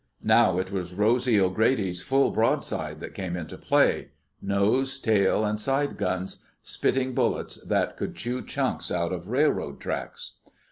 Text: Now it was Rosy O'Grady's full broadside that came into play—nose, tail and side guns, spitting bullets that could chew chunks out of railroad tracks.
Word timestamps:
Now 0.23 0.57
it 0.57 0.71
was 0.71 0.95
Rosy 0.95 1.39
O'Grady's 1.39 2.01
full 2.01 2.31
broadside 2.31 2.99
that 3.01 3.13
came 3.13 3.35
into 3.37 3.55
play—nose, 3.55 4.97
tail 4.97 5.45
and 5.45 5.61
side 5.61 5.95
guns, 5.97 6.43
spitting 6.63 7.13
bullets 7.13 7.57
that 7.65 7.97
could 7.97 8.15
chew 8.15 8.43
chunks 8.43 8.89
out 8.89 9.11
of 9.13 9.27
railroad 9.27 9.79
tracks. 9.79 10.31